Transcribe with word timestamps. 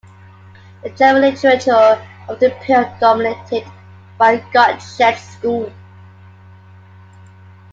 The 0.81 0.89
German 0.89 1.21
literature 1.21 2.03
of 2.27 2.39
the 2.39 2.49
period 2.63 2.87
was 2.89 2.99
dominated 2.99 3.71
by 4.17 4.39
Gottsched's 4.51 5.21
school. 5.35 5.71